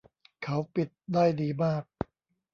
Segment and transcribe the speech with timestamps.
[0.43, 1.83] เขาปิดได้ดีมาก